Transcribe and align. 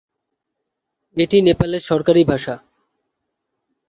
এটি 1.17 1.37
নেপালের 1.41 1.81
সরকারি 1.81 2.21
ভাষা। 2.23 2.55